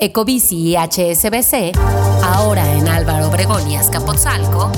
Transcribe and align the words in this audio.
Ecobici 0.00 0.54
y 0.54 0.76
HSBC, 0.76 1.76
ahora 2.22 2.72
en 2.74 2.86
Álvaro 2.86 3.26
Obregón 3.26 3.68
y 3.68 3.74
Azcapotzalco, 3.74 4.70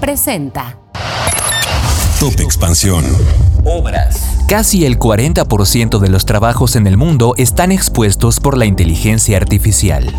presenta 0.00 0.78
Top 2.18 2.40
Expansión. 2.40 3.04
Obras. 3.66 4.22
Casi 4.48 4.86
el 4.86 4.98
40% 4.98 5.98
de 5.98 6.08
los 6.08 6.24
trabajos 6.24 6.74
en 6.74 6.86
el 6.86 6.96
mundo 6.96 7.34
están 7.36 7.70
expuestos 7.70 8.40
por 8.40 8.56
la 8.56 8.64
inteligencia 8.64 9.36
artificial. 9.36 10.10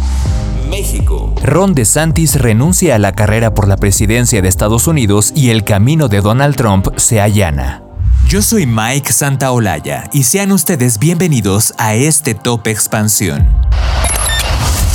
México. 0.69 1.33
Ron 1.41 1.73
DeSantis 1.73 2.39
renuncia 2.39 2.93
a 2.93 2.99
la 2.99 3.13
carrera 3.13 3.55
por 3.55 3.67
la 3.67 3.77
presidencia 3.77 4.43
de 4.43 4.49
Estados 4.49 4.85
Unidos 4.85 5.33
y 5.35 5.49
el 5.49 5.63
camino 5.63 6.09
de 6.09 6.21
Donald 6.21 6.55
Trump 6.55 6.89
se 6.97 7.19
allana. 7.19 7.81
Yo 8.27 8.43
soy 8.43 8.67
Mike 8.67 9.13
Santaolalla 9.13 10.03
y 10.13 10.23
sean 10.23 10.51
ustedes 10.51 10.99
bienvenidos 10.99 11.73
a 11.79 11.95
este 11.95 12.35
Top 12.35 12.67
Expansión. 12.67 13.47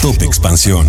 Top 0.02 0.22
Expansión. 0.22 0.86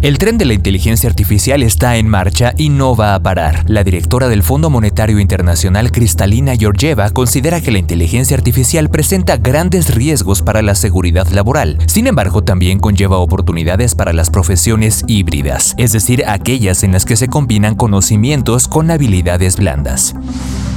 El 0.00 0.16
tren 0.16 0.38
de 0.38 0.44
la 0.44 0.54
inteligencia 0.54 1.08
artificial 1.08 1.64
está 1.64 1.96
en 1.96 2.08
marcha 2.08 2.54
y 2.56 2.68
no 2.68 2.94
va 2.94 3.16
a 3.16 3.22
parar. 3.22 3.64
La 3.68 3.82
directora 3.82 4.28
del 4.28 4.44
Fondo 4.44 4.70
Monetario 4.70 5.18
Internacional, 5.18 5.90
Cristalina 5.90 6.54
Georgieva, 6.54 7.10
considera 7.10 7.60
que 7.60 7.72
la 7.72 7.78
inteligencia 7.78 8.36
artificial 8.36 8.90
presenta 8.90 9.38
grandes 9.38 9.92
riesgos 9.92 10.40
para 10.40 10.62
la 10.62 10.76
seguridad 10.76 11.26
laboral. 11.30 11.78
Sin 11.86 12.06
embargo, 12.06 12.44
también 12.44 12.78
conlleva 12.78 13.18
oportunidades 13.18 13.96
para 13.96 14.12
las 14.12 14.30
profesiones 14.30 15.02
híbridas, 15.08 15.74
es 15.78 15.90
decir, 15.90 16.22
aquellas 16.28 16.84
en 16.84 16.92
las 16.92 17.04
que 17.04 17.16
se 17.16 17.26
combinan 17.26 17.74
conocimientos 17.74 18.68
con 18.68 18.88
habilidades 18.88 19.56
blandas. 19.56 20.14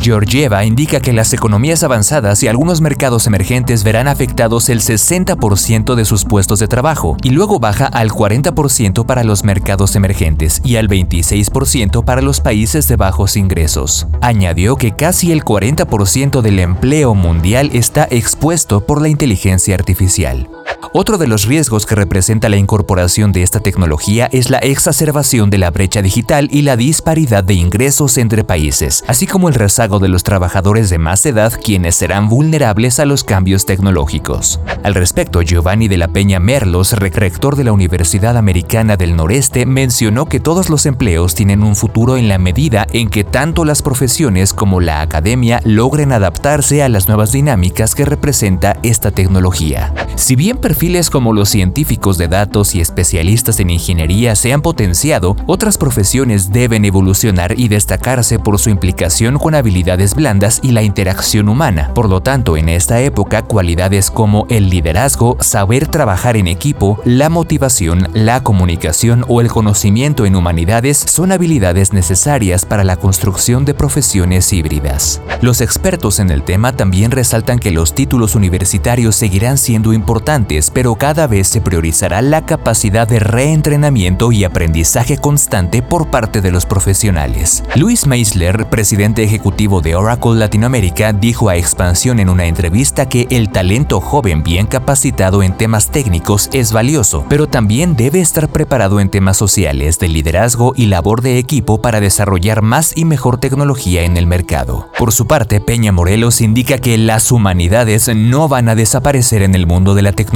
Georgieva 0.03 0.65
indica 0.65 0.99
que 0.99 1.13
las 1.13 1.31
economías 1.31 1.81
avanzadas 1.81 2.43
y 2.43 2.49
algunos 2.49 2.81
mercados 2.81 3.25
emergentes 3.25 3.85
verán 3.85 4.09
afectados 4.09 4.67
el 4.67 4.81
60% 4.81 5.95
de 5.95 6.03
sus 6.03 6.25
puestos 6.25 6.59
de 6.59 6.67
trabajo 6.67 7.15
y 7.23 7.29
luego 7.29 7.57
baja 7.57 7.85
al 7.85 8.11
40% 8.11 9.05
para 9.05 9.23
los 9.23 9.45
mercados 9.45 9.95
emergentes 9.95 10.59
y 10.65 10.75
al 10.75 10.89
26% 10.89 12.03
para 12.03 12.21
los 12.21 12.41
países 12.41 12.89
de 12.89 12.97
bajos 12.97 13.37
ingresos. 13.37 14.07
Añadió 14.19 14.75
que 14.75 14.91
casi 14.91 15.31
el 15.31 15.45
40% 15.45 16.41
del 16.41 16.59
empleo 16.59 17.15
mundial 17.15 17.69
está 17.71 18.05
expuesto 18.11 18.85
por 18.85 19.01
la 19.01 19.07
inteligencia 19.07 19.73
artificial. 19.73 20.49
Otro 20.95 21.17
de 21.17 21.27
los 21.27 21.45
riesgos 21.45 21.85
que 21.87 21.95
representa 21.95 22.49
la 22.49 22.57
incorporación 22.57 23.31
de 23.31 23.41
esta 23.41 23.59
tecnología 23.59 24.29
es 24.31 24.51
la 24.51 24.59
exacerbación 24.59 25.49
de 25.49 25.57
la 25.57 25.71
brecha 25.71 26.03
digital 26.03 26.49
y 26.51 26.61
la 26.61 26.75
disparidad 26.75 27.43
de 27.43 27.55
ingresos 27.55 28.19
entre 28.19 28.43
países, 28.43 29.03
así 29.07 29.25
como 29.25 29.49
el 29.49 29.55
rezago 29.55 29.97
de 29.97 30.07
los 30.07 30.21
trabajadores 30.21 30.91
de 30.91 30.99
más 30.99 31.25
edad 31.25 31.53
quienes 31.63 31.95
serán 31.95 32.29
vulnerables 32.29 32.99
a 32.99 33.05
los 33.05 33.23
cambios 33.23 33.65
tecnológicos. 33.65 34.59
Al 34.83 34.93
respecto, 34.93 35.41
Giovanni 35.41 35.87
de 35.87 35.97
la 35.97 36.09
Peña 36.09 36.39
Merlos, 36.39 36.93
rector 36.93 37.55
de 37.55 37.63
la 37.63 37.71
Universidad 37.71 38.37
Americana 38.37 38.95
del 38.95 39.15
Noreste, 39.15 39.65
mencionó 39.65 40.27
que 40.27 40.39
todos 40.39 40.69
los 40.69 40.85
empleos 40.85 41.33
tienen 41.33 41.63
un 41.63 41.75
futuro 41.75 42.17
en 42.17 42.27
la 42.27 42.37
medida 42.37 42.85
en 42.91 43.09
que 43.09 43.23
tanto 43.23 43.65
las 43.65 43.81
profesiones 43.81 44.53
como 44.53 44.79
la 44.79 45.01
academia 45.01 45.59
logren 45.63 46.11
adaptarse 46.11 46.83
a 46.83 46.89
las 46.89 47.07
nuevas 47.07 47.31
dinámicas 47.31 47.95
que 47.95 48.05
representa 48.05 48.77
esta 48.83 49.09
tecnología. 49.09 49.93
Si 50.15 50.35
bien 50.35 50.52
perfiles 50.57 51.09
como 51.09 51.33
los 51.33 51.49
científicos 51.49 52.17
de 52.17 52.27
datos 52.27 52.75
y 52.75 52.81
especialistas 52.81 53.59
en 53.59 53.69
ingeniería 53.69 54.35
se 54.35 54.51
han 54.51 54.61
potenciado, 54.61 55.35
otras 55.47 55.77
profesiones 55.77 56.51
deben 56.51 56.85
evolucionar 56.85 57.57
y 57.57 57.67
destacarse 57.67 58.39
por 58.39 58.59
su 58.59 58.69
implicación 58.69 59.37
con 59.37 59.55
habilidades 59.55 60.15
blandas 60.15 60.59
y 60.61 60.71
la 60.71 60.83
interacción 60.83 61.49
humana. 61.49 61.91
Por 61.95 62.09
lo 62.09 62.21
tanto, 62.21 62.57
en 62.57 62.69
esta 62.69 62.99
época, 62.99 63.43
cualidades 63.43 64.11
como 64.11 64.45
el 64.49 64.69
liderazgo, 64.69 65.37
saber 65.39 65.87
trabajar 65.87 66.35
en 66.37 66.47
equipo, 66.47 66.99
la 67.05 67.29
motivación, 67.29 68.09
la 68.13 68.43
comunicación 68.43 69.25
o 69.27 69.41
el 69.41 69.47
conocimiento 69.47 70.25
en 70.25 70.35
humanidades 70.35 70.97
son 70.97 71.31
habilidades 71.31 71.93
necesarias 71.93 72.65
para 72.65 72.83
la 72.83 72.97
construcción 72.97 73.65
de 73.65 73.73
profesiones 73.73 74.51
híbridas. 74.51 75.21
Los 75.41 75.61
expertos 75.61 76.19
en 76.19 76.31
el 76.31 76.43
tema 76.43 76.73
también 76.73 77.11
resaltan 77.11 77.59
que 77.59 77.71
los 77.71 77.95
títulos 77.95 78.35
universitarios 78.35 79.15
seguirán 79.15 79.57
siendo 79.57 79.93
importantes 79.93 80.42
pero 80.73 80.95
cada 80.95 81.27
vez 81.27 81.47
se 81.47 81.61
priorizará 81.61 82.21
la 82.21 82.45
capacidad 82.45 83.07
de 83.07 83.19
reentrenamiento 83.19 84.31
y 84.31 84.43
aprendizaje 84.43 85.17
constante 85.17 85.81
por 85.81 86.09
parte 86.09 86.41
de 86.41 86.51
los 86.51 86.65
profesionales. 86.65 87.63
Luis 87.75 88.05
Meisler, 88.05 88.67
presidente 88.69 89.23
ejecutivo 89.23 89.81
de 89.81 89.95
Oracle 89.95 90.35
Latinoamérica, 90.35 91.13
dijo 91.13 91.49
a 91.49 91.55
Expansión 91.55 92.19
en 92.19 92.29
una 92.29 92.45
entrevista 92.45 93.07
que 93.07 93.27
el 93.29 93.51
talento 93.51 94.01
joven 94.01 94.43
bien 94.43 94.67
capacitado 94.67 95.43
en 95.43 95.55
temas 95.55 95.91
técnicos 95.91 96.49
es 96.51 96.73
valioso, 96.73 97.25
pero 97.29 97.47
también 97.47 97.95
debe 97.95 98.19
estar 98.19 98.49
preparado 98.49 98.99
en 98.99 99.09
temas 99.09 99.37
sociales, 99.37 99.99
de 99.99 100.09
liderazgo 100.09 100.73
y 100.75 100.87
labor 100.87 101.21
de 101.21 101.37
equipo 101.37 101.81
para 101.81 102.01
desarrollar 102.01 102.61
más 102.61 102.91
y 102.95 103.05
mejor 103.05 103.39
tecnología 103.39 104.03
en 104.03 104.17
el 104.17 104.27
mercado. 104.27 104.89
Por 104.99 105.13
su 105.13 105.25
parte, 105.25 105.61
Peña 105.61 105.91
Morelos 105.91 106.41
indica 106.41 106.79
que 106.79 106.97
las 106.97 107.31
humanidades 107.31 108.09
no 108.13 108.49
van 108.49 108.67
a 108.67 108.75
desaparecer 108.75 109.41
en 109.41 109.55
el 109.55 109.67
mundo 109.67 109.95
de 109.95 110.01
la 110.01 110.11
tecnología 110.11 110.32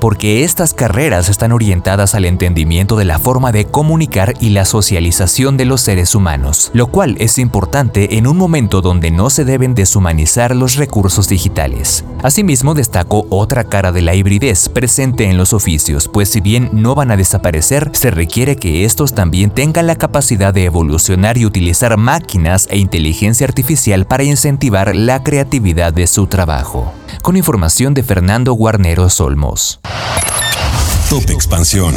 porque 0.00 0.42
estas 0.42 0.74
carreras 0.74 1.28
están 1.28 1.52
orientadas 1.52 2.14
al 2.14 2.24
entendimiento 2.24 2.96
de 2.96 3.04
la 3.04 3.18
forma 3.18 3.52
de 3.52 3.66
comunicar 3.66 4.34
y 4.40 4.50
la 4.50 4.64
socialización 4.64 5.56
de 5.56 5.66
los 5.66 5.82
seres 5.82 6.14
humanos, 6.14 6.70
lo 6.72 6.86
cual 6.86 7.16
es 7.18 7.38
importante 7.38 8.16
en 8.16 8.26
un 8.26 8.36
momento 8.36 8.80
donde 8.80 9.10
no 9.10 9.30
se 9.30 9.44
deben 9.44 9.74
deshumanizar 9.74 10.56
los 10.56 10.76
recursos 10.76 11.28
digitales. 11.28 12.04
Asimismo, 12.22 12.74
destacó 12.74 13.26
otra 13.30 13.64
cara 13.64 13.92
de 13.92 14.02
la 14.02 14.14
hibridez 14.14 14.68
presente 14.68 15.24
en 15.24 15.36
los 15.36 15.52
oficios, 15.52 16.08
pues 16.08 16.30
si 16.30 16.40
bien 16.40 16.70
no 16.72 16.94
van 16.94 17.10
a 17.10 17.16
desaparecer, 17.16 17.90
se 17.92 18.10
requiere 18.10 18.56
que 18.56 18.84
estos 18.84 19.14
también 19.14 19.50
tengan 19.50 19.86
la 19.86 19.96
capacidad 19.96 20.54
de 20.54 20.64
evolucionar 20.64 21.36
y 21.36 21.46
utilizar 21.46 21.96
máquinas 21.96 22.66
e 22.70 22.78
inteligencia 22.78 23.46
artificial 23.46 24.06
para 24.06 24.24
incentivar 24.24 24.96
la 24.96 25.22
creatividad 25.22 25.92
de 25.92 26.06
su 26.06 26.26
trabajo 26.26 26.92
con 27.24 27.38
información 27.38 27.94
de 27.94 28.02
Fernando 28.02 28.52
Guarnero 28.52 29.08
Solmos. 29.08 29.80
Top 31.08 31.30
Expansión. 31.30 31.94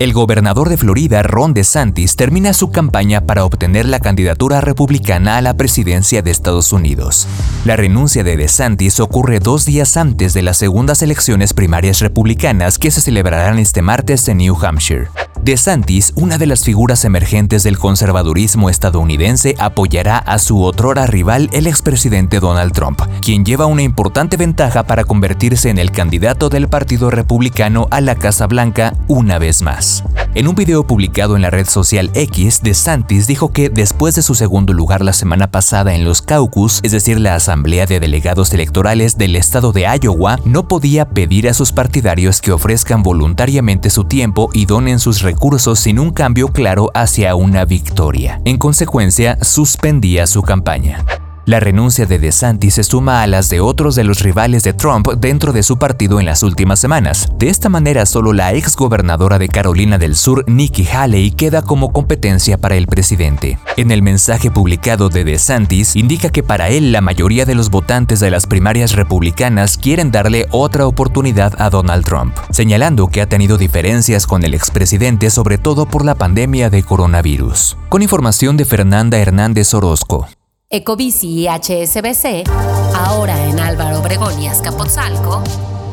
El 0.00 0.12
gobernador 0.12 0.68
de 0.68 0.76
Florida, 0.76 1.22
Ron 1.22 1.54
DeSantis, 1.54 2.16
termina 2.16 2.52
su 2.52 2.72
campaña 2.72 3.20
para 3.20 3.44
obtener 3.44 3.86
la 3.86 4.00
candidatura 4.00 4.60
republicana 4.60 5.36
a 5.36 5.40
la 5.40 5.56
presidencia 5.56 6.20
de 6.20 6.32
Estados 6.32 6.72
Unidos. 6.72 7.28
La 7.64 7.76
renuncia 7.76 8.24
de 8.24 8.36
DeSantis 8.36 8.98
ocurre 8.98 9.38
dos 9.38 9.66
días 9.66 9.96
antes 9.96 10.34
de 10.34 10.42
las 10.42 10.56
segundas 10.56 11.00
elecciones 11.02 11.54
primarias 11.54 12.00
republicanas 12.00 12.80
que 12.80 12.90
se 12.90 13.02
celebrarán 13.02 13.60
este 13.60 13.82
martes 13.82 14.26
en 14.26 14.38
New 14.38 14.56
Hampshire. 14.60 15.10
DeSantis, 15.40 16.12
una 16.16 16.38
de 16.38 16.46
las 16.46 16.62
figuras 16.64 17.04
emergentes 17.04 17.62
del 17.62 17.78
conservadurismo 17.78 18.70
estadounidense, 18.70 19.54
apoyará 19.58 20.18
a 20.18 20.38
su 20.38 20.62
otrora 20.62 21.06
rival, 21.06 21.48
el 21.52 21.66
expresidente 21.66 22.38
Donald 22.38 22.72
Trump, 22.72 23.00
quien 23.20 23.44
lleva 23.44 23.66
una 23.66 23.82
importante 23.82 24.36
ventaja 24.36 24.84
para 24.84 25.04
convertirse 25.04 25.70
en 25.70 25.78
el 25.78 25.90
candidato 25.90 26.48
del 26.48 26.68
Partido 26.68 27.10
Republicano 27.10 27.88
a 27.90 28.00
la 28.00 28.14
Casa 28.14 28.46
Blanca 28.46 28.94
una 29.08 29.38
vez 29.38 29.62
más. 29.62 30.04
En 30.34 30.48
un 30.48 30.54
video 30.54 30.86
publicado 30.86 31.36
en 31.36 31.42
la 31.42 31.50
red 31.50 31.66
social 31.66 32.10
X, 32.14 32.60
DeSantis 32.62 33.26
dijo 33.26 33.52
que 33.52 33.68
después 33.68 34.14
de 34.14 34.22
su 34.22 34.34
segundo 34.34 34.72
lugar 34.72 35.04
la 35.04 35.12
semana 35.12 35.50
pasada 35.50 35.94
en 35.94 36.04
los 36.04 36.22
caucus, 36.22 36.80
es 36.82 36.92
decir, 36.92 37.20
la 37.20 37.34
Asamblea 37.34 37.86
de 37.86 38.00
Delegados 38.00 38.52
Electorales 38.54 39.18
del 39.18 39.36
estado 39.36 39.72
de 39.72 39.86
Iowa, 40.00 40.38
no 40.44 40.68
podía 40.68 41.10
pedir 41.10 41.48
a 41.48 41.54
sus 41.54 41.72
partidarios 41.72 42.40
que 42.40 42.52
ofrezcan 42.52 43.02
voluntariamente 43.02 43.90
su 43.90 44.04
tiempo 44.04 44.48
y 44.54 44.66
donen 44.66 45.00
sus 45.00 45.21
recursos 45.22 45.78
sin 45.78 45.98
un 45.98 46.10
cambio 46.10 46.48
claro 46.48 46.90
hacia 46.94 47.34
una 47.34 47.64
victoria. 47.64 48.40
En 48.44 48.58
consecuencia, 48.58 49.38
suspendía 49.42 50.26
su 50.26 50.42
campaña. 50.42 51.04
La 51.52 51.60
renuncia 51.60 52.06
de 52.06 52.18
DeSantis 52.18 52.76
se 52.76 52.82
suma 52.82 53.22
a 53.22 53.26
las 53.26 53.50
de 53.50 53.60
otros 53.60 53.94
de 53.94 54.04
los 54.04 54.20
rivales 54.20 54.62
de 54.62 54.72
Trump 54.72 55.06
dentro 55.18 55.52
de 55.52 55.62
su 55.62 55.76
partido 55.76 56.18
en 56.18 56.24
las 56.24 56.42
últimas 56.42 56.78
semanas. 56.78 57.28
De 57.36 57.50
esta 57.50 57.68
manera, 57.68 58.06
solo 58.06 58.32
la 58.32 58.54
ex 58.54 58.74
gobernadora 58.74 59.38
de 59.38 59.50
Carolina 59.50 59.98
del 59.98 60.16
Sur, 60.16 60.46
Nikki 60.48 60.88
Haley, 60.90 61.32
queda 61.32 61.60
como 61.60 61.92
competencia 61.92 62.56
para 62.56 62.76
el 62.76 62.86
presidente. 62.86 63.58
En 63.76 63.90
el 63.90 64.00
mensaje 64.00 64.50
publicado 64.50 65.10
de 65.10 65.24
DeSantis, 65.24 65.94
indica 65.94 66.30
que 66.30 66.42
para 66.42 66.70
él 66.70 66.90
la 66.90 67.02
mayoría 67.02 67.44
de 67.44 67.54
los 67.54 67.68
votantes 67.68 68.18
de 68.20 68.30
las 68.30 68.46
primarias 68.46 68.92
republicanas 68.92 69.76
quieren 69.76 70.10
darle 70.10 70.46
otra 70.52 70.86
oportunidad 70.86 71.52
a 71.60 71.68
Donald 71.68 72.06
Trump, 72.06 72.34
señalando 72.50 73.08
que 73.08 73.20
ha 73.20 73.28
tenido 73.28 73.58
diferencias 73.58 74.26
con 74.26 74.42
el 74.42 74.54
expresidente 74.54 75.28
sobre 75.28 75.58
todo 75.58 75.84
por 75.84 76.06
la 76.06 76.14
pandemia 76.14 76.70
de 76.70 76.82
coronavirus. 76.82 77.76
Con 77.90 78.00
información 78.00 78.56
de 78.56 78.64
Fernanda 78.64 79.18
Hernández 79.18 79.74
Orozco. 79.74 80.28
Ecobici 80.74 81.28
y 81.28 81.48
HSBC, 81.48 82.48
ahora 82.94 83.46
en 83.46 83.60
Álvaro 83.60 83.98
Obregón 84.00 84.40
y 84.40 84.48
Azcapotzalco, 84.48 85.44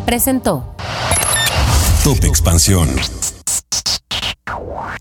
presentó 0.06 0.74
Top 2.02 2.24
Expansión. 2.24 2.88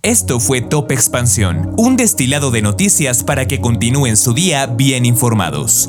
Esto 0.02 0.40
fue 0.40 0.62
Top 0.62 0.90
Expansión, 0.90 1.74
un 1.78 1.96
destilado 1.96 2.50
de 2.50 2.60
noticias 2.60 3.22
para 3.22 3.46
que 3.46 3.60
continúen 3.60 4.16
su 4.16 4.34
día 4.34 4.66
bien 4.66 5.06
informados. 5.06 5.88